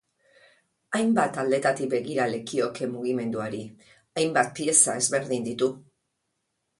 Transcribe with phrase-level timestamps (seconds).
[0.99, 3.59] Hainbat aldetatik begira lekioke mugimenduari,
[4.23, 5.69] hainbat pieza ezberdin ditu.